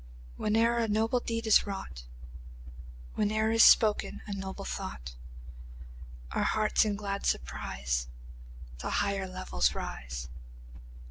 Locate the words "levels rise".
9.27-10.27